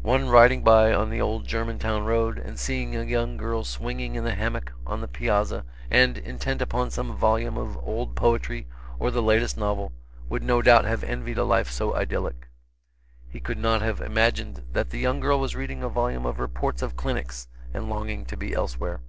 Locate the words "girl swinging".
3.36-4.14